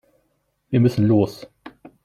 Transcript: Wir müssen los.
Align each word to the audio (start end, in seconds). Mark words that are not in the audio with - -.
Wir 0.71 0.79
müssen 0.79 1.05
los. 1.07 1.45